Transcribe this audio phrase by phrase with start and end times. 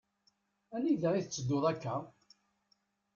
[0.75, 1.95] Anida i tetteduḍ akka?